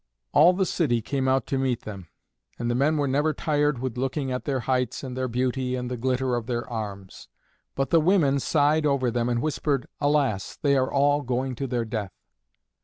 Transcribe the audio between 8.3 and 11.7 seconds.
sighed over them and whispered, "Alas, they are all going to